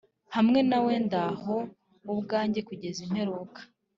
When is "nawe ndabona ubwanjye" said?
0.69-2.59